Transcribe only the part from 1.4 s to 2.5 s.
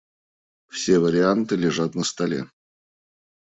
лежат на столе.